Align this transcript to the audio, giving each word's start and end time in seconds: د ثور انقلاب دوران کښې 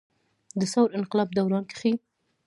د 0.59 0.61
ثور 0.71 0.89
انقلاب 0.99 1.29
دوران 1.37 1.63
کښې 1.71 1.91